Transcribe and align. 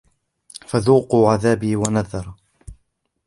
فذوقوا 0.67 1.29
عذابي 1.29 1.75
ونذر 1.75 2.33